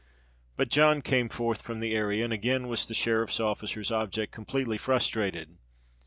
But 0.57 0.69
John 0.69 1.03
came 1.03 1.29
forth 1.29 1.61
from 1.61 1.79
the 1.79 1.93
area; 1.93 2.23
and 2.23 2.33
again 2.33 2.67
was 2.67 2.87
the 2.87 2.95
sheriff's 2.95 3.39
officer's 3.39 3.91
object 3.91 4.33
completely 4.33 4.79
frustrated. 4.79 5.59